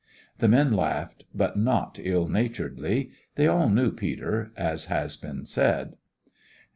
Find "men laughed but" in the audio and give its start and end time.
0.47-1.59